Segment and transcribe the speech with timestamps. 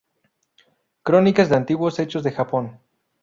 [1.03, 2.79] Crónicas de antiguos hechos de Japón.